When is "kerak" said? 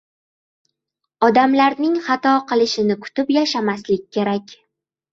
4.19-4.61